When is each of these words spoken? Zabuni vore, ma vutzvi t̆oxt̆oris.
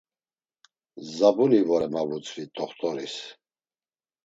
Zabuni 1.15 1.59
vore, 1.67 1.87
ma 1.93 2.01
vutzvi 2.09 2.43
t̆oxt̆oris. 2.55 3.15